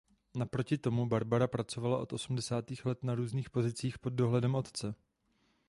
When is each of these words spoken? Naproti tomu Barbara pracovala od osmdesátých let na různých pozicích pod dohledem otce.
Naproti 0.35 0.77
tomu 0.77 1.05
Barbara 1.05 1.47
pracovala 1.47 1.97
od 1.97 2.13
osmdesátých 2.13 2.85
let 2.85 3.03
na 3.03 3.15
různých 3.15 3.49
pozicích 3.49 3.99
pod 3.99 4.13
dohledem 4.13 4.55
otce. 4.55 4.95